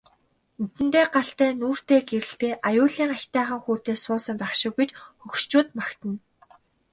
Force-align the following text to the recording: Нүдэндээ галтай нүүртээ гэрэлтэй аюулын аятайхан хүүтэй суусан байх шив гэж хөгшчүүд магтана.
Нүдэндээ 0.59 1.05
галтай 1.15 1.51
нүүртээ 1.59 2.01
гэрэлтэй 2.09 2.53
аюулын 2.69 3.11
аятайхан 3.17 3.59
хүүтэй 3.65 3.97
суусан 4.03 4.35
байх 4.39 4.53
шив 4.59 4.73
гэж 4.79 4.89
хөгшчүүд 5.21 5.67
магтана. 5.77 6.17